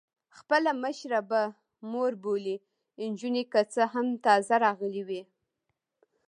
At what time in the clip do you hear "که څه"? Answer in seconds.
3.51-3.83